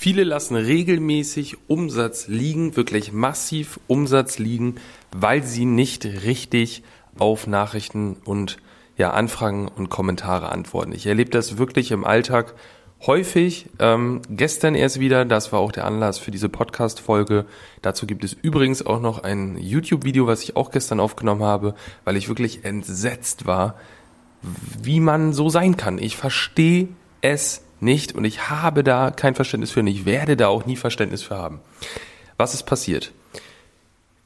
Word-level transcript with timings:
Viele 0.00 0.22
lassen 0.22 0.54
regelmäßig 0.54 1.56
Umsatz 1.66 2.28
liegen, 2.28 2.76
wirklich 2.76 3.12
massiv 3.12 3.80
Umsatz 3.88 4.38
liegen, 4.38 4.76
weil 5.10 5.42
sie 5.42 5.64
nicht 5.64 6.04
richtig 6.04 6.84
auf 7.18 7.48
Nachrichten 7.48 8.16
und 8.24 8.58
ja, 8.96 9.10
Anfragen 9.10 9.66
und 9.66 9.90
Kommentare 9.90 10.52
antworten. 10.52 10.92
Ich 10.92 11.04
erlebe 11.06 11.30
das 11.30 11.58
wirklich 11.58 11.90
im 11.90 12.04
Alltag 12.04 12.54
häufig. 13.08 13.70
Ähm, 13.80 14.22
gestern 14.30 14.76
erst 14.76 15.00
wieder, 15.00 15.24
das 15.24 15.52
war 15.52 15.58
auch 15.58 15.72
der 15.72 15.84
Anlass 15.84 16.20
für 16.20 16.30
diese 16.30 16.48
Podcast-Folge. 16.48 17.44
Dazu 17.82 18.06
gibt 18.06 18.22
es 18.22 18.34
übrigens 18.34 18.86
auch 18.86 19.00
noch 19.00 19.24
ein 19.24 19.58
YouTube-Video, 19.58 20.28
was 20.28 20.44
ich 20.44 20.54
auch 20.54 20.70
gestern 20.70 21.00
aufgenommen 21.00 21.42
habe, 21.42 21.74
weil 22.04 22.16
ich 22.16 22.28
wirklich 22.28 22.64
entsetzt 22.64 23.46
war, 23.46 23.74
wie 24.80 25.00
man 25.00 25.32
so 25.32 25.48
sein 25.48 25.76
kann. 25.76 25.98
Ich 25.98 26.16
verstehe 26.16 26.86
es 27.20 27.62
nicht 27.80 28.14
und 28.14 28.24
ich 28.24 28.50
habe 28.50 28.84
da 28.84 29.10
kein 29.10 29.34
Verständnis 29.34 29.70
für 29.70 29.80
und 29.80 29.86
ich 29.86 30.04
werde 30.04 30.36
da 30.36 30.48
auch 30.48 30.66
nie 30.66 30.76
Verständnis 30.76 31.22
für 31.22 31.36
haben. 31.36 31.60
Was 32.36 32.54
ist 32.54 32.64
passiert? 32.64 33.12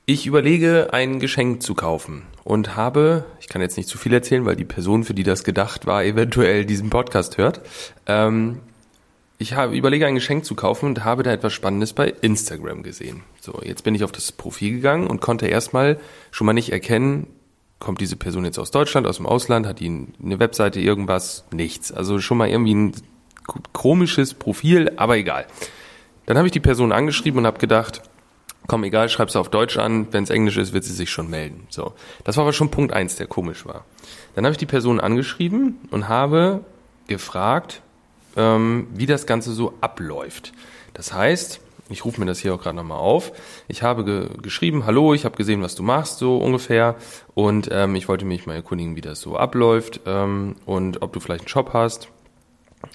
Ich 0.04 0.26
überlege, 0.26 0.88
ein 0.92 1.20
Geschenk 1.20 1.62
zu 1.62 1.74
kaufen 1.74 2.24
und 2.42 2.74
habe, 2.74 3.24
ich 3.40 3.48
kann 3.48 3.62
jetzt 3.62 3.76
nicht 3.76 3.88
zu 3.88 3.98
viel 3.98 4.12
erzählen, 4.12 4.44
weil 4.44 4.56
die 4.56 4.64
Person, 4.64 5.04
für 5.04 5.14
die 5.14 5.22
das 5.22 5.44
gedacht 5.44 5.86
war, 5.86 6.04
eventuell 6.04 6.64
diesen 6.64 6.90
Podcast 6.90 7.38
hört. 7.38 7.60
Ähm, 8.06 8.58
ich 9.38 9.54
habe, 9.54 9.76
überlege, 9.76 10.06
ein 10.06 10.14
Geschenk 10.14 10.44
zu 10.44 10.54
kaufen 10.54 10.86
und 10.86 11.04
habe 11.04 11.22
da 11.22 11.32
etwas 11.32 11.52
Spannendes 11.52 11.92
bei 11.92 12.14
Instagram 12.20 12.82
gesehen. 12.82 13.22
So, 13.40 13.60
jetzt 13.62 13.84
bin 13.84 13.94
ich 13.94 14.04
auf 14.04 14.12
das 14.12 14.32
Profil 14.32 14.72
gegangen 14.72 15.06
und 15.06 15.20
konnte 15.20 15.46
erstmal 15.46 15.98
schon 16.30 16.46
mal 16.46 16.52
nicht 16.52 16.72
erkennen, 16.72 17.26
kommt 17.78 18.00
diese 18.00 18.16
Person 18.16 18.44
jetzt 18.44 18.58
aus 18.58 18.70
Deutschland, 18.70 19.06
aus 19.06 19.16
dem 19.16 19.26
Ausland, 19.26 19.66
hat 19.66 19.80
die 19.80 20.06
eine 20.22 20.38
Webseite, 20.38 20.80
irgendwas, 20.80 21.44
nichts. 21.52 21.92
Also 21.92 22.20
schon 22.20 22.38
mal 22.38 22.48
irgendwie 22.48 22.74
ein 22.74 22.92
komisches 23.72 24.34
Profil, 24.34 24.92
aber 24.96 25.16
egal. 25.16 25.46
Dann 26.26 26.36
habe 26.36 26.46
ich 26.46 26.52
die 26.52 26.60
Person 26.60 26.92
angeschrieben 26.92 27.38
und 27.38 27.46
habe 27.46 27.58
gedacht, 27.58 28.02
komm, 28.66 28.84
egal, 28.84 29.08
schreib 29.08 29.30
sie 29.30 29.38
auf 29.38 29.48
Deutsch 29.48 29.76
an, 29.76 30.06
wenn 30.12 30.24
es 30.24 30.30
Englisch 30.30 30.56
ist, 30.56 30.72
wird 30.72 30.84
sie 30.84 30.92
sich 30.92 31.10
schon 31.10 31.28
melden. 31.28 31.66
So, 31.68 31.92
das 32.24 32.36
war 32.36 32.44
aber 32.44 32.52
schon 32.52 32.70
Punkt 32.70 32.92
eins, 32.92 33.16
der 33.16 33.26
komisch 33.26 33.66
war. 33.66 33.84
Dann 34.34 34.44
habe 34.44 34.52
ich 34.52 34.58
die 34.58 34.66
Person 34.66 35.00
angeschrieben 35.00 35.78
und 35.90 36.08
habe 36.08 36.64
gefragt, 37.08 37.82
ähm, 38.36 38.86
wie 38.94 39.06
das 39.06 39.26
Ganze 39.26 39.52
so 39.52 39.74
abläuft. 39.80 40.52
Das 40.94 41.12
heißt, 41.12 41.60
ich 41.88 42.04
rufe 42.04 42.20
mir 42.20 42.26
das 42.26 42.38
hier 42.38 42.54
auch 42.54 42.62
gerade 42.62 42.76
nochmal 42.76 42.98
auf. 42.98 43.32
Ich 43.68 43.82
habe 43.82 44.04
ge 44.04 44.28
geschrieben, 44.40 44.86
hallo, 44.86 45.12
ich 45.12 45.24
habe 45.24 45.36
gesehen, 45.36 45.60
was 45.62 45.74
du 45.74 45.82
machst, 45.82 46.18
so 46.18 46.38
ungefähr. 46.38 46.94
Und 47.34 47.68
ähm, 47.70 47.94
ich 47.96 48.08
wollte 48.08 48.24
mich 48.24 48.46
mal 48.46 48.54
erkundigen, 48.54 48.96
wie 48.96 49.00
das 49.02 49.20
so 49.20 49.36
abläuft 49.36 50.00
ähm, 50.06 50.56
und 50.64 51.02
ob 51.02 51.12
du 51.12 51.20
vielleicht 51.20 51.42
einen 51.42 51.48
Shop 51.48 51.72
hast 51.74 52.08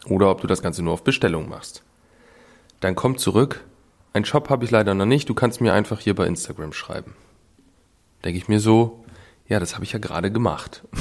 oder 0.09 0.29
ob 0.29 0.41
du 0.41 0.47
das 0.47 0.61
Ganze 0.61 0.83
nur 0.83 0.93
auf 0.93 1.03
Bestellung 1.03 1.49
machst. 1.49 1.83
Dann 2.79 2.95
kommt 2.95 3.19
zurück, 3.19 3.63
ein 4.13 4.25
Shop 4.25 4.49
habe 4.49 4.65
ich 4.65 4.71
leider 4.71 4.93
noch 4.93 5.05
nicht, 5.05 5.29
du 5.29 5.33
kannst 5.33 5.61
mir 5.61 5.73
einfach 5.73 5.99
hier 5.99 6.15
bei 6.15 6.25
Instagram 6.25 6.73
schreiben. 6.73 7.15
Denke 8.23 8.37
ich 8.37 8.47
mir 8.47 8.59
so, 8.59 9.03
ja, 9.47 9.59
das 9.59 9.75
habe 9.75 9.85
ich 9.85 9.93
ja 9.93 9.99
gerade 9.99 10.31
gemacht. 10.31 10.83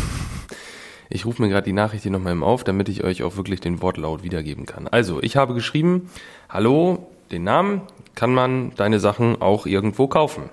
Ich 1.09 1.25
rufe 1.25 1.41
mir 1.41 1.49
gerade 1.49 1.65
die 1.65 1.73
Nachricht 1.73 2.03
hier 2.03 2.11
nochmal 2.11 2.43
auf, 2.43 2.65
damit 2.65 2.89
ich 2.89 3.05
euch 3.05 3.23
auch 3.23 3.37
wirklich 3.37 3.61
den 3.61 3.81
Wortlaut 3.81 4.25
wiedergeben 4.25 4.67
kann. 4.67 4.89
Also, 4.89 5.23
ich 5.23 5.37
habe 5.37 5.55
geschrieben, 5.55 6.11
hallo, 6.49 7.07
den 7.31 7.45
Namen, 7.45 7.83
kann 8.17 8.35
man 8.35 8.75
deine 8.75 8.99
Sachen 8.99 9.41
auch 9.41 9.67
irgendwo 9.67 10.09
kaufen? 10.09 10.51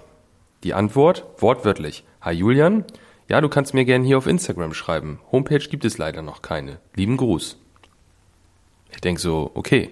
Die 0.64 0.76
Antwort, 0.76 1.26
wortwörtlich, 1.40 2.04
hi 2.22 2.34
Julian, 2.34 2.86
ja, 3.28 3.42
du 3.42 3.50
kannst 3.50 3.74
mir 3.74 3.84
gerne 3.84 4.06
hier 4.06 4.18
auf 4.18 4.28
Instagram 4.28 4.76
schreiben. 4.76 5.20
Homepage 5.31 5.58
gibt 5.58 5.86
es 5.86 5.98
leider 5.98 6.22
noch 6.22 6.44
keine. 6.44 6.78
Lieben 6.96 7.18
Gruß. 7.18 7.58
Ich 8.94 9.02
denke 9.02 9.20
so, 9.22 9.52
okay, 9.54 9.90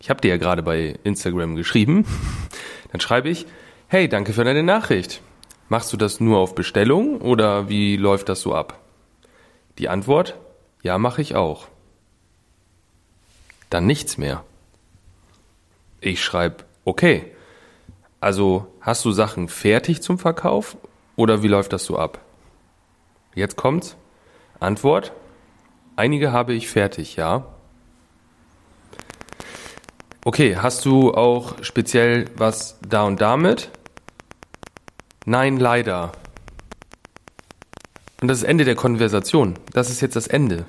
ich 0.00 0.10
habe 0.10 0.20
dir 0.20 0.28
ja 0.28 0.36
gerade 0.36 0.62
bei 0.62 0.98
Instagram 1.04 1.56
geschrieben. 1.56 2.04
Dann 2.92 3.00
schreibe 3.00 3.28
ich, 3.28 3.46
hey, 3.88 4.08
danke 4.08 4.32
für 4.32 4.44
deine 4.44 4.62
Nachricht. 4.62 5.20
Machst 5.68 5.92
du 5.92 5.96
das 5.96 6.20
nur 6.20 6.38
auf 6.38 6.54
Bestellung 6.54 7.20
oder 7.20 7.68
wie 7.68 7.96
läuft 7.96 8.28
das 8.28 8.40
so 8.40 8.54
ab? 8.54 8.80
Die 9.78 9.88
Antwort, 9.88 10.36
ja, 10.82 10.98
mache 10.98 11.22
ich 11.22 11.34
auch. 11.34 11.68
Dann 13.70 13.86
nichts 13.86 14.18
mehr. 14.18 14.44
Ich 16.00 16.22
schreibe, 16.22 16.64
okay. 16.84 17.32
Also 18.20 18.66
hast 18.80 19.04
du 19.04 19.12
Sachen 19.12 19.48
fertig 19.48 20.02
zum 20.02 20.18
Verkauf 20.18 20.76
oder 21.16 21.42
wie 21.42 21.48
läuft 21.48 21.72
das 21.72 21.84
so 21.84 21.98
ab? 21.98 22.20
Jetzt 23.34 23.56
kommt's. 23.56 23.96
Antwort, 24.60 25.12
einige 25.96 26.30
habe 26.30 26.52
ich 26.52 26.68
fertig, 26.68 27.16
ja. 27.16 27.53
Okay, 30.26 30.56
hast 30.56 30.86
du 30.86 31.12
auch 31.12 31.54
speziell 31.60 32.24
was 32.34 32.78
da 32.88 33.02
und 33.02 33.20
damit? 33.20 33.70
Nein, 35.26 35.58
leider. 35.58 36.12
Und 38.22 38.28
das 38.28 38.38
ist 38.38 38.44
Ende 38.44 38.64
der 38.64 38.74
Konversation. 38.74 39.58
Das 39.74 39.90
ist 39.90 40.00
jetzt 40.00 40.16
das 40.16 40.26
Ende. 40.26 40.64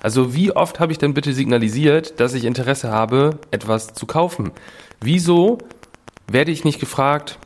Also 0.00 0.36
wie 0.36 0.52
oft 0.52 0.78
habe 0.78 0.92
ich 0.92 0.98
denn 0.98 1.12
bitte 1.12 1.32
signalisiert, 1.32 2.20
dass 2.20 2.34
ich 2.34 2.44
Interesse 2.44 2.92
habe, 2.92 3.40
etwas 3.50 3.94
zu 3.94 4.06
kaufen? 4.06 4.52
Wieso 5.00 5.58
werde 6.30 6.52
ich 6.52 6.62
nicht 6.62 6.78
gefragt, 6.78 7.36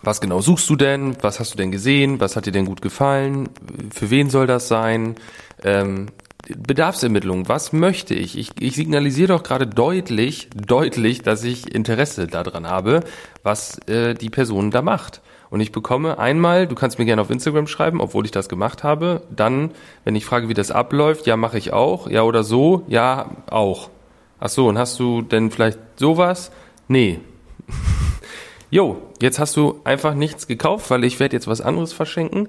was 0.00 0.22
genau 0.22 0.40
suchst 0.40 0.70
du 0.70 0.76
denn? 0.76 1.18
Was 1.20 1.38
hast 1.38 1.52
du 1.52 1.58
denn 1.58 1.70
gesehen? 1.70 2.18
Was 2.18 2.34
hat 2.34 2.46
dir 2.46 2.52
denn 2.52 2.64
gut 2.64 2.80
gefallen? 2.80 3.50
Für 3.92 4.08
wen 4.08 4.30
soll 4.30 4.46
das 4.46 4.68
sein? 4.68 5.16
Ähm, 5.62 6.06
Bedarfsermittlung, 6.48 7.48
was 7.48 7.72
möchte 7.72 8.14
ich? 8.14 8.36
Ich, 8.36 8.50
ich 8.60 8.76
signalisiere 8.76 9.28
doch 9.28 9.42
gerade 9.42 9.66
deutlich, 9.66 10.50
deutlich, 10.54 11.22
dass 11.22 11.42
ich 11.44 11.74
Interesse 11.74 12.26
daran 12.26 12.68
habe, 12.68 13.00
was 13.42 13.78
äh, 13.88 14.14
die 14.14 14.30
Person 14.30 14.70
da 14.70 14.82
macht. 14.82 15.22
Und 15.50 15.60
ich 15.60 15.72
bekomme 15.72 16.18
einmal, 16.18 16.66
du 16.66 16.74
kannst 16.74 16.98
mir 16.98 17.04
gerne 17.04 17.22
auf 17.22 17.30
Instagram 17.30 17.66
schreiben, 17.66 18.00
obwohl 18.00 18.24
ich 18.24 18.30
das 18.30 18.48
gemacht 18.48 18.82
habe. 18.82 19.22
Dann, 19.30 19.70
wenn 20.04 20.16
ich 20.16 20.24
frage, 20.26 20.48
wie 20.48 20.54
das 20.54 20.70
abläuft, 20.70 21.26
ja, 21.26 21.36
mache 21.36 21.58
ich 21.58 21.72
auch. 21.72 22.08
Ja 22.10 22.22
oder 22.22 22.44
so, 22.44 22.84
ja, 22.88 23.30
auch. 23.48 23.88
Ach 24.40 24.48
so, 24.48 24.68
und 24.68 24.78
hast 24.78 24.98
du 24.98 25.22
denn 25.22 25.50
vielleicht 25.50 25.78
sowas? 25.96 26.50
Nee. 26.88 27.20
Jo, 28.70 29.00
jetzt 29.22 29.38
hast 29.38 29.56
du 29.56 29.80
einfach 29.84 30.14
nichts 30.14 30.48
gekauft, 30.48 30.90
weil 30.90 31.04
ich 31.04 31.20
werde 31.20 31.36
jetzt 31.36 31.46
was 31.46 31.60
anderes 31.60 31.92
verschenken. 31.92 32.48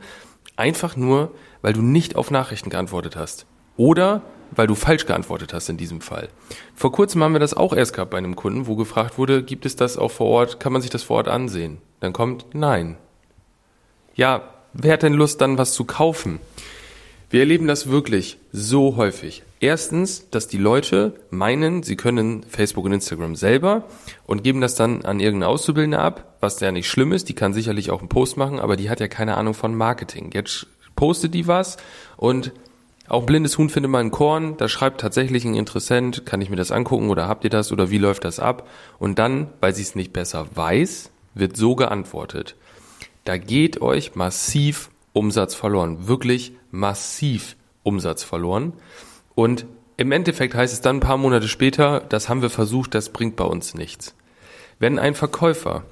Einfach 0.56 0.96
nur, 0.96 1.32
weil 1.62 1.74
du 1.74 1.84
nicht 1.84 2.16
auf 2.16 2.32
Nachrichten 2.32 2.72
geantwortet 2.72 3.16
hast. 3.16 3.46
Oder 3.78 4.22
weil 4.52 4.68
du 4.68 4.76
falsch 4.76 5.06
geantwortet 5.06 5.54
hast 5.54 5.70
in 5.70 5.78
diesem 5.78 6.02
Fall. 6.02 6.30
Vor 6.76 6.92
kurzem 6.92 7.24
haben 7.24 7.34
wir 7.34 7.40
das 7.40 7.54
auch 7.54 7.74
erst 7.74 7.94
gehabt 7.94 8.12
bei 8.12 8.18
einem 8.18 8.36
Kunden, 8.36 8.68
wo 8.68 8.76
gefragt 8.76 9.18
wurde, 9.18 9.44
gibt 9.44 9.66
es 9.66 9.76
das 9.76 9.98
auch 9.98 10.12
vor 10.12 10.28
Ort, 10.28 10.60
kann 10.60 10.74
man 10.74 10.82
sich 10.82 10.92
das 10.92 11.04
vor 11.04 11.18
Ort 11.18 11.28
ansehen? 11.28 11.80
Dann 12.00 12.14
kommt 12.14 12.46
nein. 12.54 12.98
Ja, 14.16 14.54
wer 14.74 14.94
hat 14.94 15.04
denn 15.04 15.14
Lust 15.14 15.42
dann 15.42 15.58
was 15.58 15.74
zu 15.74 15.86
kaufen? 15.86 16.40
Wir 17.30 17.42
erleben 17.42 17.68
das 17.68 17.90
wirklich 17.90 18.38
so 18.52 18.96
häufig. 18.96 19.44
Erstens, 19.60 20.30
dass 20.30 20.48
die 20.48 20.58
Leute 20.58 21.16
meinen, 21.32 21.82
sie 21.82 21.96
können 21.96 22.44
Facebook 22.44 22.86
und 22.86 22.94
Instagram 22.94 23.36
selber 23.36 23.86
und 24.26 24.44
geben 24.44 24.62
das 24.62 24.76
dann 24.76 25.04
an 25.06 25.20
irgendeine 25.20 25.52
Auszubildende 25.52 26.00
ab, 26.00 26.36
was 26.40 26.60
ja 26.60 26.72
nicht 26.72 26.88
schlimm 26.88 27.12
ist. 27.12 27.28
Die 27.28 27.34
kann 27.34 27.54
sicherlich 27.54 27.90
auch 27.90 28.00
einen 28.00 28.10
Post 28.10 28.38
machen, 28.38 28.60
aber 28.60 28.78
die 28.78 28.90
hat 28.90 29.00
ja 29.00 29.08
keine 29.08 29.38
Ahnung 29.38 29.54
von 29.54 29.76
Marketing. 29.76 30.30
Jetzt 30.34 30.68
postet 30.96 31.34
die 31.34 31.48
was 31.48 31.78
und 32.16 32.52
auch 33.08 33.24
blindes 33.24 33.58
Huhn 33.58 33.70
findet 33.70 33.92
man 33.92 34.08
ein 34.08 34.12
Korn, 34.12 34.58
da 34.58 34.68
schreibt 34.68 35.02
tatsächlich 35.02 35.46
ein 35.46 35.56
Interessent, 35.56 36.26
kann 36.26 36.42
ich 36.42 36.50
mir 36.50 36.56
das 36.56 36.72
angucken 36.72 37.10
oder 37.10 37.28
habt 37.28 37.44
ihr 37.44 37.50
das 37.50 37.72
oder 37.72 37.92
wie 37.92 38.00
läuft 38.00 38.24
das 38.24 38.40
ab? 38.40 38.68
Und 38.98 39.20
dann, 39.20 39.50
weil 39.62 39.76
sie 39.76 39.84
es 39.84 39.96
nicht 39.96 40.12
besser 40.12 40.48
weiß, 40.56 41.12
wird 41.36 41.56
so 41.56 41.76
geantwortet. 41.76 42.56
Da 43.24 43.38
geht 43.38 43.82
euch 43.82 44.16
massiv 44.16 44.90
Umsatz 45.14 45.54
verloren, 45.54 46.08
wirklich 46.08 46.54
massiv 46.72 47.56
Umsatz 47.84 48.24
verloren. 48.24 48.74
Und 49.36 49.66
im 49.98 50.12
Endeffekt 50.12 50.56
heißt 50.56 50.74
es 50.74 50.82
dann 50.82 50.98
ein 50.98 51.02
paar 51.02 51.18
Monate 51.18 51.48
später, 51.48 52.02
das 52.02 52.28
haben 52.28 52.42
wir 52.42 52.50
versucht, 52.50 52.96
das 52.96 53.10
bringt 53.10 53.36
bei 53.36 53.46
uns 53.46 53.76
nichts. 53.76 54.16
Wenn 54.80 55.00
ein 55.00 55.16
Verkäufer, 55.16 55.84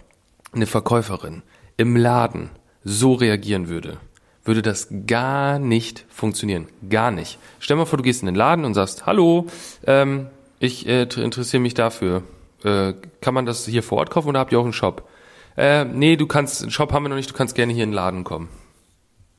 eine 0.51 0.65
Verkäuferin 0.65 1.43
im 1.77 1.95
Laden 1.95 2.49
so 2.83 3.13
reagieren 3.13 3.69
würde, 3.69 3.97
würde 4.45 4.61
das 4.61 4.89
gar 5.07 5.59
nicht 5.59 6.05
funktionieren. 6.09 6.67
Gar 6.89 7.11
nicht. 7.11 7.37
Stell 7.59 7.77
mal 7.77 7.85
vor, 7.85 7.97
du 7.97 8.03
gehst 8.03 8.21
in 8.21 8.25
den 8.25 8.35
Laden 8.35 8.65
und 8.65 8.73
sagst, 8.73 9.05
hallo, 9.05 9.47
ähm, 9.87 10.27
ich 10.59 10.87
äh, 10.87 11.03
interessiere 11.03 11.61
mich 11.61 11.73
dafür. 11.73 12.23
Äh, 12.63 12.93
kann 13.21 13.33
man 13.33 13.45
das 13.45 13.65
hier 13.65 13.83
vor 13.83 13.99
Ort 13.99 14.09
kaufen 14.09 14.29
oder 14.29 14.39
habt 14.39 14.51
ihr 14.51 14.59
auch 14.59 14.63
einen 14.63 14.73
Shop? 14.73 15.07
Äh, 15.55 15.85
nee, 15.85 16.15
du 16.15 16.27
kannst, 16.27 16.61
einen 16.61 16.71
Shop 16.71 16.91
haben 16.91 17.03
wir 17.03 17.09
noch 17.09 17.15
nicht, 17.15 17.29
du 17.29 17.35
kannst 17.35 17.55
gerne 17.55 17.73
hier 17.73 17.83
in 17.83 17.91
den 17.91 17.95
Laden 17.95 18.23
kommen. 18.23 18.49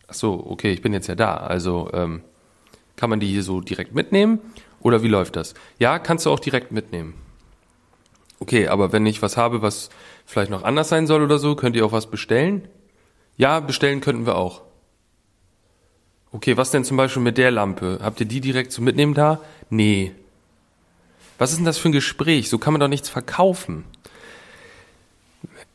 Ach 0.06 0.14
so, 0.14 0.44
okay, 0.48 0.72
ich 0.72 0.82
bin 0.82 0.92
jetzt 0.92 1.06
ja 1.06 1.14
da. 1.14 1.36
Also 1.36 1.90
ähm, 1.92 2.22
kann 2.96 3.10
man 3.10 3.20
die 3.20 3.26
hier 3.26 3.42
so 3.42 3.60
direkt 3.60 3.94
mitnehmen 3.94 4.38
oder 4.80 5.02
wie 5.02 5.08
läuft 5.08 5.36
das? 5.36 5.54
Ja, 5.78 5.98
kannst 5.98 6.26
du 6.26 6.30
auch 6.30 6.40
direkt 6.40 6.72
mitnehmen. 6.72 7.14
Okay, 8.38 8.68
aber 8.68 8.92
wenn 8.92 9.06
ich 9.06 9.22
was 9.22 9.36
habe, 9.36 9.62
was 9.62 9.90
vielleicht 10.26 10.50
noch 10.50 10.62
anders 10.62 10.88
sein 10.88 11.06
soll 11.06 11.22
oder 11.22 11.38
so, 11.38 11.56
könnt 11.56 11.76
ihr 11.76 11.86
auch 11.86 11.92
was 11.92 12.10
bestellen? 12.10 12.68
Ja, 13.36 13.60
bestellen 13.60 14.00
könnten 14.00 14.26
wir 14.26 14.36
auch. 14.36 14.62
Okay, 16.34 16.56
was 16.56 16.72
denn 16.72 16.82
zum 16.82 16.96
Beispiel 16.96 17.22
mit 17.22 17.38
der 17.38 17.52
Lampe? 17.52 18.00
Habt 18.02 18.18
ihr 18.18 18.26
die 18.26 18.40
direkt 18.40 18.72
zum 18.72 18.84
Mitnehmen 18.84 19.14
da? 19.14 19.38
Nee. 19.70 20.10
Was 21.38 21.52
ist 21.52 21.58
denn 21.58 21.64
das 21.64 21.78
für 21.78 21.90
ein 21.90 21.92
Gespräch? 21.92 22.50
So 22.50 22.58
kann 22.58 22.72
man 22.72 22.80
doch 22.80 22.88
nichts 22.88 23.08
verkaufen. 23.08 23.84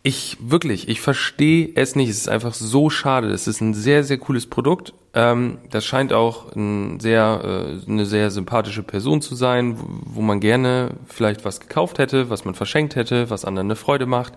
Ich 0.03 0.35
wirklich, 0.41 0.89
ich 0.89 0.99
verstehe 0.99 1.69
es 1.75 1.95
nicht. 1.95 2.09
Es 2.09 2.17
ist 2.17 2.27
einfach 2.27 2.53
so 2.53 2.89
schade. 2.89 3.29
Es 3.29 3.47
ist 3.47 3.61
ein 3.61 3.73
sehr, 3.73 4.03
sehr 4.03 4.17
cooles 4.17 4.47
Produkt. 4.47 4.93
Ähm, 5.13 5.59
das 5.69 5.85
scheint 5.85 6.11
auch 6.11 6.53
ein 6.53 6.99
sehr, 6.99 7.79
äh, 7.87 7.89
eine 7.89 8.05
sehr 8.05 8.29
sympathische 8.29 8.83
Person 8.83 9.21
zu 9.21 9.35
sein, 9.35 9.77
wo 9.79 10.19
man 10.19 10.41
gerne 10.41 10.89
vielleicht 11.07 11.45
was 11.45 11.61
gekauft 11.61 11.99
hätte, 11.99 12.29
was 12.29 12.43
man 12.43 12.53
verschenkt 12.53 12.97
hätte, 12.97 13.29
was 13.29 13.45
anderen 13.45 13.67
eine 13.67 13.77
Freude 13.77 14.07
macht. 14.07 14.33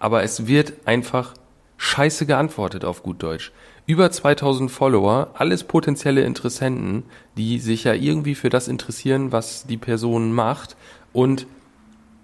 Aber 0.00 0.24
es 0.24 0.48
wird 0.48 0.72
einfach 0.84 1.34
scheiße 1.80 2.26
geantwortet 2.26 2.84
auf 2.84 3.02
gut 3.02 3.22
Deutsch. 3.22 3.52
Über 3.86 4.10
2000 4.10 4.70
Follower, 4.70 5.30
alles 5.32 5.64
potenzielle 5.64 6.22
Interessenten, 6.22 7.04
die 7.38 7.58
sich 7.58 7.84
ja 7.84 7.94
irgendwie 7.94 8.34
für 8.34 8.50
das 8.50 8.68
interessieren, 8.68 9.32
was 9.32 9.66
die 9.66 9.78
Person 9.78 10.32
macht. 10.32 10.76
Und 11.14 11.46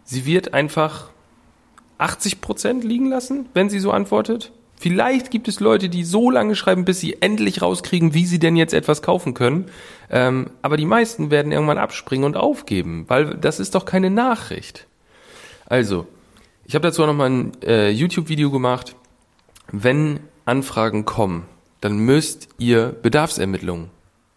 sie 0.05 0.27
wird 0.27 0.53
einfach 0.53 1.09
80 1.97 2.43
Prozent 2.43 2.85
liegen 2.85 3.09
lassen, 3.09 3.49
wenn 3.55 3.71
sie 3.71 3.79
so 3.79 3.93
antwortet? 3.93 4.53
Vielleicht 4.79 5.31
gibt 5.31 5.49
es 5.49 5.59
Leute, 5.59 5.89
die 5.89 6.05
so 6.05 6.31
lange 6.31 6.55
schreiben, 6.55 6.85
bis 6.85 7.01
sie 7.01 7.23
endlich 7.23 7.63
rauskriegen, 7.63 8.13
wie 8.13 8.27
sie 8.27 8.39
denn 8.39 8.57
jetzt 8.57 8.75
etwas 8.75 9.01
kaufen 9.01 9.33
können. 9.33 9.71
Ähm, 10.11 10.51
aber 10.61 10.77
die 10.77 10.85
meisten 10.85 11.31
werden 11.31 11.51
irgendwann 11.51 11.79
abspringen 11.79 12.27
und 12.27 12.37
aufgeben, 12.37 13.07
weil 13.09 13.37
das 13.37 13.59
ist 13.59 13.75
doch 13.75 13.87
keine 13.87 14.11
Nachricht. 14.11 14.87
Also, 15.65 16.07
ich 16.67 16.75
habe 16.75 16.87
dazu 16.87 17.03
auch 17.03 17.07
nochmal 17.07 17.31
ein 17.31 17.53
äh, 17.63 17.89
YouTube-Video 17.89 18.51
gemacht. 18.51 18.95
Wenn 19.73 20.21
Anfragen 20.45 21.05
kommen, 21.05 21.47
dann 21.81 21.99
müsst 21.99 22.49
ihr 22.59 22.89
Bedarfsermittlungen 23.03 23.91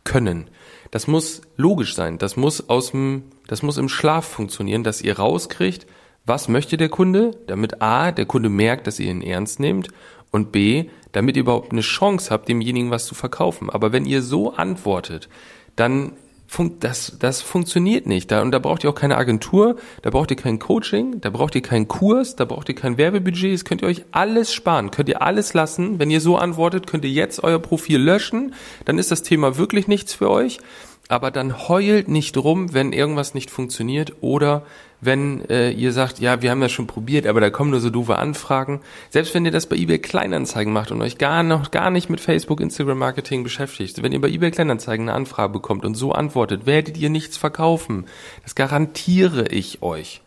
können. 0.03 0.49
Das 0.91 1.07
muss 1.07 1.41
logisch 1.55 1.95
sein. 1.95 2.17
Das 2.17 2.35
muss 2.35 2.69
aus 2.69 2.91
dem, 2.91 3.23
das 3.47 3.61
muss 3.61 3.77
im 3.77 3.89
Schlaf 3.89 4.25
funktionieren, 4.25 4.83
dass 4.83 5.01
ihr 5.01 5.17
rauskriegt, 5.17 5.85
was 6.25 6.47
möchte 6.47 6.77
der 6.77 6.89
Kunde, 6.89 7.31
damit 7.47 7.81
A, 7.81 8.11
der 8.11 8.25
Kunde 8.25 8.49
merkt, 8.49 8.87
dass 8.87 8.99
ihr 8.99 9.09
ihn 9.09 9.21
ernst 9.21 9.59
nehmt 9.59 9.89
und 10.31 10.51
B, 10.51 10.89
damit 11.11 11.35
ihr 11.35 11.41
überhaupt 11.41 11.71
eine 11.71 11.81
Chance 11.81 12.29
habt, 12.29 12.49
demjenigen 12.49 12.91
was 12.91 13.05
zu 13.05 13.15
verkaufen. 13.15 13.69
Aber 13.69 13.91
wenn 13.91 14.05
ihr 14.05 14.21
so 14.21 14.53
antwortet, 14.53 15.29
dann 15.75 16.13
funkt 16.49 16.83
das, 16.83 17.15
das 17.19 17.43
funktioniert 17.43 18.07
nicht. 18.07 18.31
Da, 18.31 18.41
und 18.41 18.51
da 18.51 18.57
braucht 18.57 18.83
ihr 18.83 18.89
auch 18.89 18.95
keine 18.95 19.17
Agentur, 19.17 19.75
da 20.01 20.09
braucht 20.09 20.31
ihr 20.31 20.35
kein 20.35 20.57
Coaching, 20.57 21.21
da 21.21 21.29
braucht 21.29 21.53
ihr 21.53 21.61
keinen 21.61 21.87
Kurs, 21.87 22.35
da 22.35 22.45
braucht 22.45 22.67
ihr 22.69 22.75
kein 22.75 22.97
Werbebudget, 22.97 23.53
das 23.53 23.65
könnt 23.65 23.83
ihr 23.83 23.87
euch 23.87 24.03
alles 24.11 24.51
sparen, 24.51 24.89
könnt 24.89 25.09
ihr 25.09 25.21
alles 25.21 25.53
lassen. 25.53 25.99
Wenn 25.99 26.09
ihr 26.09 26.19
so 26.19 26.37
antwortet, 26.37 26.87
könnt 26.87 27.05
ihr 27.05 27.11
jetzt 27.11 27.43
euer 27.43 27.59
Profil 27.59 27.99
löschen, 27.99 28.55
dann 28.85 28.97
ist 28.97 29.11
das 29.11 29.21
Thema 29.21 29.57
wirklich 29.57 29.87
nichts 29.87 30.15
für 30.15 30.31
euch 30.31 30.59
aber 31.09 31.31
dann 31.31 31.67
heult 31.67 32.07
nicht 32.07 32.37
rum, 32.37 32.73
wenn 32.73 32.93
irgendwas 32.93 33.33
nicht 33.33 33.49
funktioniert 33.49 34.13
oder 34.21 34.63
wenn 35.01 35.43
äh, 35.49 35.71
ihr 35.71 35.91
sagt, 35.91 36.19
ja, 36.19 36.43
wir 36.43 36.51
haben 36.51 36.61
das 36.61 36.71
schon 36.71 36.85
probiert, 36.85 37.25
aber 37.25 37.41
da 37.41 37.49
kommen 37.49 37.71
nur 37.71 37.79
so 37.79 37.89
doofe 37.89 38.17
Anfragen. 38.17 38.81
Selbst 39.09 39.33
wenn 39.33 39.43
ihr 39.43 39.51
das 39.51 39.65
bei 39.65 39.75
eBay 39.75 39.97
Kleinanzeigen 39.97 40.71
macht 40.71 40.91
und 40.91 41.01
euch 41.01 41.17
gar 41.17 41.41
noch 41.41 41.71
gar 41.71 41.89
nicht 41.89 42.11
mit 42.11 42.19
Facebook, 42.19 42.61
Instagram 42.61 42.99
Marketing 42.99 43.43
beschäftigt, 43.43 44.03
wenn 44.03 44.11
ihr 44.11 44.21
bei 44.21 44.29
eBay 44.29 44.51
Kleinanzeigen 44.51 45.09
eine 45.09 45.17
Anfrage 45.17 45.51
bekommt 45.51 45.83
und 45.83 45.95
so 45.95 46.11
antwortet, 46.11 46.67
werdet 46.67 46.95
ihr 46.97 47.09
nichts 47.09 47.37
verkaufen. 47.37 48.05
Das 48.43 48.53
garantiere 48.53 49.47
ich 49.47 49.81
euch. 49.81 50.21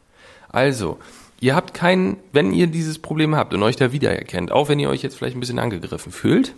Also, 0.49 0.99
ihr 1.40 1.55
habt 1.55 1.75
keinen, 1.75 2.17
wenn 2.32 2.52
ihr 2.52 2.67
dieses 2.67 2.99
Problem 2.99 3.37
habt 3.37 3.55
und 3.55 3.62
euch 3.62 3.76
da 3.76 3.93
wiedererkennt, 3.93 4.50
auch 4.50 4.69
wenn 4.69 4.81
ihr 4.81 4.90
euch 4.90 5.02
jetzt 5.02 5.17
vielleicht 5.17 5.37
ein 5.37 5.40
bisschen 5.40 5.61
angegriffen 5.61 6.11
fühlt, 6.11 6.55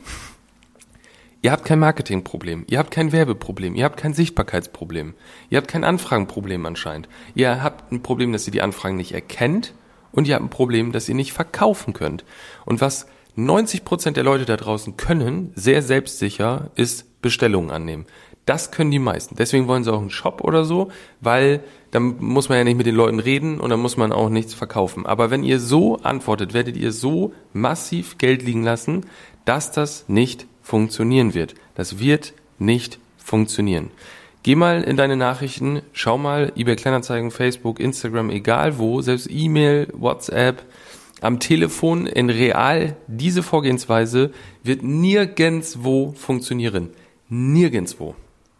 Ihr 1.44 1.52
habt 1.52 1.66
kein 1.66 1.78
Marketingproblem, 1.78 2.64
ihr 2.70 2.78
habt 2.78 2.90
kein 2.90 3.12
Werbeproblem, 3.12 3.74
ihr 3.74 3.84
habt 3.84 3.98
kein 3.98 4.14
Sichtbarkeitsproblem, 4.14 5.12
ihr 5.50 5.58
habt 5.58 5.68
kein 5.68 5.84
Anfragenproblem 5.84 6.64
anscheinend. 6.64 7.06
Ihr 7.34 7.62
habt 7.62 7.92
ein 7.92 8.02
Problem, 8.02 8.32
dass 8.32 8.46
ihr 8.46 8.52
die 8.52 8.62
Anfragen 8.62 8.96
nicht 8.96 9.12
erkennt 9.12 9.74
und 10.10 10.26
ihr 10.26 10.36
habt 10.36 10.44
ein 10.46 10.48
Problem, 10.48 10.90
dass 10.90 11.06
ihr 11.06 11.14
nicht 11.14 11.34
verkaufen 11.34 11.92
könnt. 11.92 12.24
Und 12.64 12.80
was 12.80 13.08
90 13.36 13.84
Prozent 13.84 14.16
der 14.16 14.24
Leute 14.24 14.46
da 14.46 14.56
draußen 14.56 14.96
können, 14.96 15.52
sehr 15.54 15.82
selbstsicher, 15.82 16.70
ist 16.76 17.20
Bestellungen 17.20 17.70
annehmen. 17.70 18.06
Das 18.46 18.70
können 18.70 18.90
die 18.90 18.98
meisten. 18.98 19.36
Deswegen 19.36 19.68
wollen 19.68 19.84
sie 19.84 19.92
auch 19.92 20.00
einen 20.00 20.08
Shop 20.08 20.40
oder 20.40 20.64
so, 20.64 20.90
weil 21.20 21.62
dann 21.90 22.16
muss 22.20 22.48
man 22.48 22.56
ja 22.56 22.64
nicht 22.64 22.78
mit 22.78 22.86
den 22.86 22.94
Leuten 22.94 23.20
reden 23.20 23.60
und 23.60 23.68
dann 23.68 23.80
muss 23.80 23.98
man 23.98 24.12
auch 24.12 24.30
nichts 24.30 24.54
verkaufen. 24.54 25.04
Aber 25.04 25.30
wenn 25.30 25.44
ihr 25.44 25.60
so 25.60 25.98
antwortet, 25.98 26.54
werdet 26.54 26.78
ihr 26.78 26.90
so 26.90 27.34
massiv 27.52 28.16
Geld 28.16 28.42
liegen 28.42 28.62
lassen, 28.62 29.04
dass 29.44 29.72
das 29.72 30.08
nicht 30.08 30.46
funktionieren 30.64 31.34
wird. 31.34 31.54
Das 31.76 32.00
wird 32.00 32.32
nicht 32.58 32.98
funktionieren. 33.18 33.90
Geh 34.42 34.56
mal 34.56 34.82
in 34.82 34.96
deine 34.96 35.16
Nachrichten, 35.16 35.82
schau 35.92 36.18
mal 36.18 36.52
eBay 36.56 36.76
Kleinanzeigen, 36.76 37.30
Facebook, 37.30 37.78
Instagram, 37.80 38.30
egal 38.30 38.78
wo, 38.78 39.00
selbst 39.00 39.28
E-Mail, 39.30 39.88
WhatsApp, 39.92 40.62
am 41.20 41.38
Telefon, 41.38 42.06
in 42.06 42.28
real, 42.28 42.96
diese 43.06 43.42
Vorgehensweise 43.42 44.32
wird 44.62 44.82
nirgendswo 44.82 46.12
funktionieren. 46.16 46.90
Nirgendswo. 47.28 48.14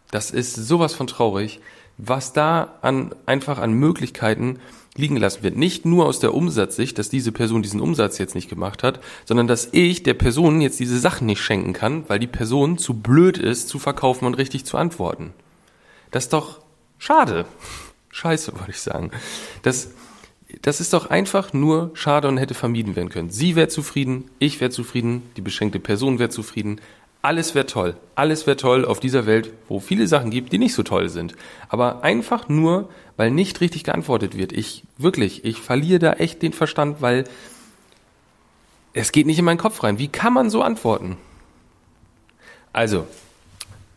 Das 0.09 0.31
ist 0.31 0.55
sowas 0.55 0.95
von 0.95 1.07
traurig, 1.07 1.59
was 1.97 2.33
da 2.33 2.75
an, 2.81 3.13
einfach 3.25 3.59
an 3.59 3.73
Möglichkeiten 3.73 4.59
liegen 4.97 5.15
gelassen 5.15 5.43
wird. 5.43 5.57
Nicht 5.57 5.85
nur 5.85 6.05
aus 6.05 6.19
der 6.19 6.33
Umsatzsicht, 6.33 6.97
dass 6.97 7.09
diese 7.09 7.31
Person 7.31 7.61
diesen 7.61 7.81
Umsatz 7.81 8.17
jetzt 8.17 8.35
nicht 8.35 8.49
gemacht 8.49 8.81
hat, 8.81 9.01
sondern 9.25 9.47
dass 9.47 9.69
ich 9.71 10.03
der 10.03 10.13
Person 10.13 10.61
jetzt 10.61 10.79
diese 10.79 10.99
Sachen 10.99 11.27
nicht 11.27 11.41
schenken 11.41 11.73
kann, 11.73 12.07
weil 12.07 12.19
die 12.19 12.27
Person 12.27 12.77
zu 12.77 12.93
blöd 12.93 13.37
ist, 13.37 13.67
zu 13.67 13.77
verkaufen 13.77 14.25
und 14.25 14.35
richtig 14.35 14.65
zu 14.65 14.77
antworten. 14.77 15.33
Das 16.11 16.25
ist 16.25 16.33
doch 16.33 16.61
schade. 16.97 17.45
Scheiße, 18.09 18.53
wollte 18.57 18.71
ich 18.71 18.79
sagen. 18.79 19.11
Das, 19.61 19.89
das 20.61 20.79
ist 20.79 20.93
doch 20.93 21.09
einfach 21.09 21.51
nur 21.51 21.91
schade 21.95 22.29
und 22.29 22.37
hätte 22.37 22.53
vermieden 22.53 22.95
werden 22.95 23.09
können. 23.09 23.29
Sie 23.29 23.57
wäre 23.57 23.67
zufrieden, 23.67 24.31
ich 24.39 24.61
wäre 24.61 24.71
zufrieden, 24.71 25.23
die 25.35 25.41
beschenkte 25.41 25.81
Person 25.81 26.19
wäre 26.19 26.29
zufrieden, 26.29 26.79
alles 27.25 27.55
wäre 27.55 27.65
toll. 27.65 27.95
Alles 28.13 28.45
wäre 28.45 28.55
toll 28.55 28.85
auf 28.85 28.99
dieser 28.99 29.25
Welt, 29.25 29.51
wo 29.67 29.79
viele 29.79 30.07
Sachen 30.07 30.29
gibt, 30.29 30.53
die 30.53 30.59
nicht 30.59 30.75
so 30.75 30.83
toll 30.83 31.09
sind. 31.09 31.35
Aber 31.69 32.03
einfach 32.03 32.49
nur, 32.49 32.87
weil 33.17 33.31
nicht 33.31 33.61
richtig 33.61 33.83
geantwortet 33.83 34.37
wird. 34.37 34.51
Ich, 34.51 34.83
wirklich, 34.99 35.43
ich 35.43 35.59
verliere 35.59 35.97
da 35.97 36.13
echt 36.13 36.43
den 36.43 36.53
Verstand, 36.53 37.01
weil 37.01 37.23
es 38.93 39.11
geht 39.11 39.25
nicht 39.25 39.39
in 39.39 39.45
meinen 39.45 39.57
Kopf 39.57 39.81
rein. 39.81 39.97
Wie 39.97 40.07
kann 40.07 40.33
man 40.33 40.51
so 40.51 40.61
antworten? 40.61 41.17
Also, 42.73 43.07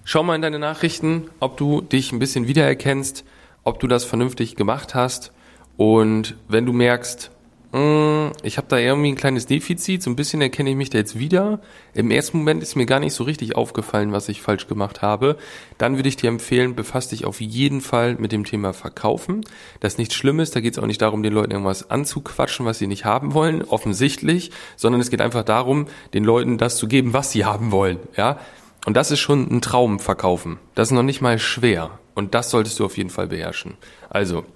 schau 0.05 0.23
mal 0.23 0.35
in 0.35 0.43
deine 0.43 0.59
Nachrichten, 0.59 1.29
ob 1.39 1.59
du 1.59 1.83
dich 1.83 2.13
ein 2.13 2.19
bisschen 2.19 2.49
wiedererkennst, 2.49 3.25
ob 3.63 3.79
du 3.79 3.89
das 3.89 4.07
vernünftig 4.07 4.57
gemacht 4.57 4.95
hast. 4.95 5.33
Und 5.77 6.35
wenn 6.49 6.65
du 6.65 6.73
merkst, 6.73 7.31
ich 7.70 8.56
habe 8.56 8.67
da 8.69 8.79
irgendwie 8.79 9.13
ein 9.13 9.17
kleines 9.17 9.44
Defizit, 9.44 10.03
so 10.03 10.08
ein 10.08 10.17
bisschen 10.17 10.41
erkenne 10.41 10.70
ich 10.70 10.77
mich 10.77 10.89
da 10.89 10.96
jetzt 10.96 11.19
wieder. 11.19 11.60
Im 11.93 12.10
ersten 12.10 12.39
Moment 12.39 12.63
ist 12.63 12.77
mir 12.77 12.87
gar 12.87 12.98
nicht 12.98 13.13
so 13.13 13.25
richtig 13.25 13.56
aufgefallen, 13.56 14.10
was 14.10 14.31
ich 14.31 14.41
falsch 14.41 14.69
gemacht 14.69 15.03
habe. 15.03 15.37
Dann 15.77 15.96
würde 15.96 16.08
ich 16.08 16.17
dir 16.17 16.29
empfehlen, 16.29 16.75
befasst 16.75 17.13
dich 17.13 17.27
auf 17.27 17.43
jeden 17.43 17.82
Fall 17.82 18.15
mit 18.15 18.32
dem 18.32 18.44
Thema 18.44 18.72
Verkaufen. 18.72 19.44
Das 19.81 19.94
ist 19.94 19.98
nichts 19.98 20.15
Schlimmes, 20.15 20.51
da 20.51 20.60
geht 20.60 20.72
es 20.72 20.79
auch 20.79 20.87
nicht 20.87 21.03
darum, 21.03 21.22
den 21.22 21.34
Leuten 21.34 21.51
irgendwas 21.51 21.91
anzuquatschen, 21.91 22.65
was 22.65 22.79
sie 22.79 22.87
nicht 22.87 23.05
haben 23.05 23.34
wollen, 23.34 23.63
offensichtlich, 23.63 24.51
sondern 24.77 25.03
es 25.03 25.10
geht 25.10 25.20
einfach 25.20 25.44
darum, 25.44 25.89
den 26.15 26.25
Leuten 26.25 26.56
das 26.56 26.79
zu 26.79 26.89
geben, 26.89 27.13
was 27.13 27.32
sie 27.32 27.44
haben 27.44 27.70
wollen. 27.70 27.98
Ja, 28.17 28.39
und 28.87 28.96
das 28.96 29.10
ist 29.10 29.20
schon 29.20 29.46
ein 29.51 29.60
Traum 29.60 29.98
verkaufen. 29.98 30.58
Das 30.75 30.89
ist 30.89 30.93
noch 30.93 31.03
nicht 31.03 31.20
mal 31.20 31.39
schwer. 31.39 31.98
Und 32.15 32.34
das 32.34 32.48
solltest 32.48 32.81
du 32.81 32.87
auf 32.87 32.96
jeden 32.96 33.10
Fall 33.10 33.27
beherrschen. 33.27 33.77
Also, 34.08 34.46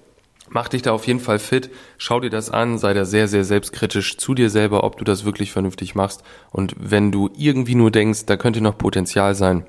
Mach 0.53 0.67
dich 0.67 0.83
da 0.83 0.91
auf 0.91 1.07
jeden 1.07 1.19
Fall 1.19 1.39
fit, 1.39 1.71
schau 1.97 2.19
dir 2.19 2.29
das 2.29 2.51
an, 2.51 2.77
sei 2.77 2.93
da 2.93 3.05
sehr, 3.05 3.27
sehr 3.27 3.43
selbstkritisch 3.43 4.17
zu 4.17 4.35
dir 4.35 4.51
selber, 4.51 4.83
ob 4.83 4.97
du 4.97 5.03
das 5.03 5.25
wirklich 5.25 5.51
vernünftig 5.51 5.95
machst. 5.95 6.23
Und 6.51 6.75
wenn 6.77 7.11
du 7.11 7.31
irgendwie 7.35 7.73
nur 7.73 7.89
denkst, 7.89 8.27
da 8.27 8.37
könnte 8.37 8.61
noch 8.61 8.77
Potenzial 8.77 9.33
sein, 9.33 9.65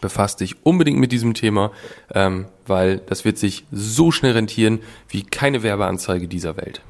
befasst 0.00 0.40
dich 0.40 0.64
unbedingt 0.64 0.98
mit 0.98 1.12
diesem 1.12 1.34
Thema, 1.34 1.70
ähm, 2.14 2.46
weil 2.66 2.96
das 2.96 3.26
wird 3.26 3.36
sich 3.36 3.66
so 3.70 4.10
schnell 4.10 4.32
rentieren 4.32 4.80
wie 5.10 5.22
keine 5.22 5.62
Werbeanzeige 5.62 6.28
dieser 6.28 6.56
Welt. 6.56 6.80